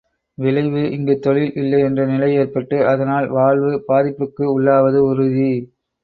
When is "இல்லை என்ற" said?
1.53-2.05